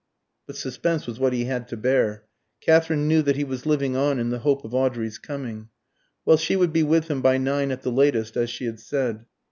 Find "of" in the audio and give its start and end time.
4.65-4.73